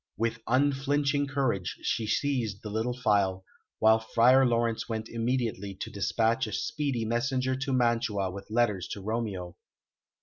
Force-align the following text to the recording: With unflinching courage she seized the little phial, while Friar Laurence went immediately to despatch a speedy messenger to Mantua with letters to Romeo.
With 0.17 0.39
unflinching 0.47 1.27
courage 1.27 1.77
she 1.83 2.07
seized 2.07 2.63
the 2.63 2.71
little 2.71 2.97
phial, 2.97 3.45
while 3.77 3.99
Friar 3.99 4.47
Laurence 4.47 4.89
went 4.89 5.07
immediately 5.07 5.75
to 5.75 5.91
despatch 5.91 6.47
a 6.47 6.53
speedy 6.53 7.05
messenger 7.05 7.55
to 7.57 7.71
Mantua 7.71 8.31
with 8.31 8.49
letters 8.49 8.87
to 8.93 9.01
Romeo. 9.03 9.57